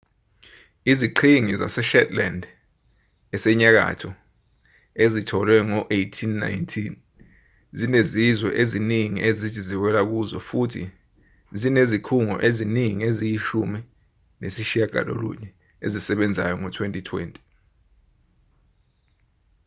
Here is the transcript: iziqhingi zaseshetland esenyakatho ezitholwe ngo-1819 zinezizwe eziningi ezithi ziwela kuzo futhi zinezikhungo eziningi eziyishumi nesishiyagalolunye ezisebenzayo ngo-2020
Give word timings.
iziqhingi 0.91 1.53
zaseshetland 1.61 2.41
esenyakatho 3.35 4.09
ezitholwe 5.03 5.57
ngo-1819 5.69 6.65
zinezizwe 7.77 8.49
eziningi 8.61 9.19
ezithi 9.29 9.61
ziwela 9.69 10.01
kuzo 10.11 10.37
futhi 10.49 10.83
zinezikhungo 11.61 12.35
eziningi 12.47 13.01
eziyishumi 13.09 13.79
nesishiyagalolunye 14.41 15.49
ezisebenzayo 15.85 16.55
ngo-2020 16.61 17.35